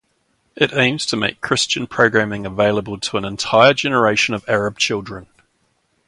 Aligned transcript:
It 0.55 0.73
aims 0.73 1.05
to 1.05 1.15
make 1.15 1.41
Christian 1.41 1.85
programming 1.85 2.43
available 2.47 2.99
to 3.01 3.17
an 3.17 3.23
entire 3.23 3.75
generation 3.75 4.33
of 4.33 4.43
Arab 4.49 4.79
children. 4.79 5.27